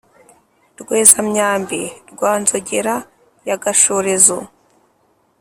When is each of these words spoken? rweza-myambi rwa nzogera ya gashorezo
rweza-myambi 0.79 1.81
rwa 2.11 2.31
nzogera 2.41 2.95
ya 3.47 3.55
gashorezo 3.63 4.37